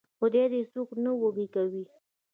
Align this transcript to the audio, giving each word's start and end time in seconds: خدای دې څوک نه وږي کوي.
خدای 0.19 0.45
دې 0.51 0.61
څوک 0.71 0.89
نه 1.03 1.11
وږي 1.21 1.47
کوي. 1.55 1.83